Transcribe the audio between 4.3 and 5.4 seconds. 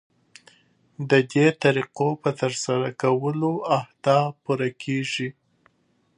پوره کیږي.